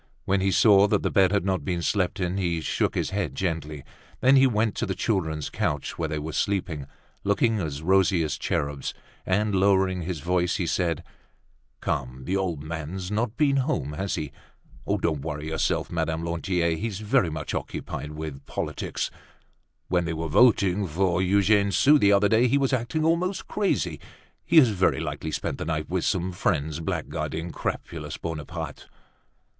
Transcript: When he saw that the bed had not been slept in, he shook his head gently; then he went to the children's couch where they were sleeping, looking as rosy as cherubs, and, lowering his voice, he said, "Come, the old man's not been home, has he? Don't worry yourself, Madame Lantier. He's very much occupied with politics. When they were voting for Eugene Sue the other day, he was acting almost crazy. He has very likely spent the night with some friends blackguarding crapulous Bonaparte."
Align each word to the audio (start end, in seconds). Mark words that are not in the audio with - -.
When 0.25 0.41
he 0.41 0.49
saw 0.49 0.87
that 0.87 1.03
the 1.03 1.11
bed 1.11 1.31
had 1.31 1.45
not 1.45 1.63
been 1.63 1.83
slept 1.83 2.19
in, 2.19 2.37
he 2.37 2.59
shook 2.59 2.95
his 2.95 3.11
head 3.11 3.35
gently; 3.35 3.83
then 4.19 4.35
he 4.35 4.47
went 4.47 4.73
to 4.77 4.87
the 4.87 4.95
children's 4.95 5.51
couch 5.51 5.99
where 5.99 6.09
they 6.09 6.17
were 6.17 6.33
sleeping, 6.33 6.87
looking 7.23 7.59
as 7.59 7.83
rosy 7.83 8.23
as 8.23 8.35
cherubs, 8.35 8.95
and, 9.27 9.53
lowering 9.53 10.01
his 10.01 10.19
voice, 10.19 10.55
he 10.55 10.65
said, 10.65 11.03
"Come, 11.81 12.25
the 12.25 12.35
old 12.35 12.63
man's 12.63 13.11
not 13.11 13.37
been 13.37 13.57
home, 13.57 13.93
has 13.93 14.15
he? 14.15 14.31
Don't 14.87 15.21
worry 15.21 15.45
yourself, 15.49 15.91
Madame 15.91 16.25
Lantier. 16.25 16.75
He's 16.77 16.99
very 17.01 17.29
much 17.29 17.53
occupied 17.53 18.13
with 18.13 18.43
politics. 18.47 19.11
When 19.87 20.05
they 20.05 20.13
were 20.13 20.27
voting 20.29 20.87
for 20.87 21.21
Eugene 21.21 21.71
Sue 21.71 21.99
the 21.99 22.11
other 22.11 22.27
day, 22.27 22.47
he 22.47 22.57
was 22.57 22.73
acting 22.73 23.05
almost 23.05 23.47
crazy. 23.47 23.99
He 24.43 24.57
has 24.57 24.69
very 24.69 24.99
likely 24.99 25.29
spent 25.29 25.59
the 25.59 25.65
night 25.65 25.91
with 25.91 26.05
some 26.05 26.31
friends 26.31 26.79
blackguarding 26.79 27.51
crapulous 27.51 28.17
Bonaparte." 28.17 28.87